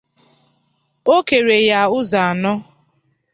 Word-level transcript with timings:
o 1.13 1.15
kèrè 1.27 1.57
ya 1.69 1.79
ụzọ 1.97 2.19
anọ 2.29 2.53